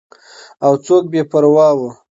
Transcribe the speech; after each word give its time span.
او 0.65 0.73
څوک 0.85 1.03
بې 1.11 1.21
پروا 1.31 1.69
وو. 1.77 1.89